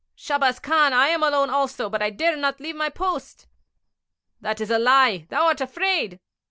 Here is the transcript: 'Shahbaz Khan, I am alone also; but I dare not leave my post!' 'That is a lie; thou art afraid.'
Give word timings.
'Shahbaz 0.15 0.59
Khan, 0.59 0.93
I 0.93 1.09
am 1.09 1.21
alone 1.21 1.51
also; 1.51 1.87
but 1.87 2.01
I 2.01 2.09
dare 2.09 2.35
not 2.35 2.59
leave 2.59 2.73
my 2.75 2.89
post!' 2.89 3.45
'That 4.39 4.59
is 4.59 4.71
a 4.71 4.79
lie; 4.79 5.27
thou 5.29 5.45
art 5.45 5.61
afraid.' 5.61 6.19